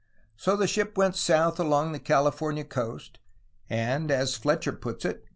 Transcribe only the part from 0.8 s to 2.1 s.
went south along the